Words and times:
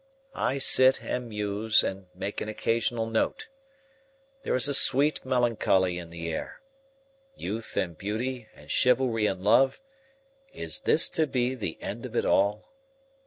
I 0.33 0.57
sit 0.57 1.03
and 1.03 1.29
muse 1.29 1.83
and 1.83 2.07
make 2.15 2.41
an 2.41 2.49
occasional 2.49 3.05
note. 3.05 3.49
There 4.41 4.55
is 4.55 4.67
a 4.67 4.73
sweet 4.73 5.23
melancholy 5.23 5.99
in 5.99 6.09
the 6.09 6.33
air. 6.33 6.59
Youth 7.35 7.77
and 7.77 7.95
beauty 7.95 8.47
and 8.55 8.71
chivalry 8.71 9.27
and 9.27 9.43
love 9.43 9.79
is 10.51 10.79
this 10.79 11.07
to 11.09 11.27
be 11.27 11.53
the 11.53 11.79
end 11.83 12.07
of 12.07 12.15
it 12.15 12.25
all? 12.25 12.73